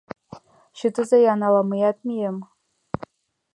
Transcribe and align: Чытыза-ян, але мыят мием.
Чытыза-ян, 0.77 1.39
але 1.47 1.61
мыят 1.69 1.97
мием. 2.07 2.37